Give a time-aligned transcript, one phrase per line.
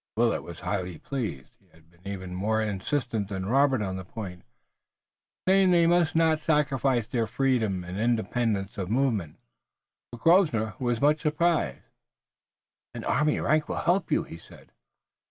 [0.17, 1.51] Willet was highly pleased.
[1.59, 4.41] He had been even more insistent than Robert on the point,
[5.47, 9.37] saying they must not sacrifice their freedom and independence of movement,
[10.11, 11.85] but Grosvenor was much surprised.
[12.95, 14.71] "An army rank will help you," he said.